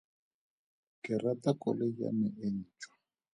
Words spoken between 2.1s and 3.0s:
me e ntšhwa.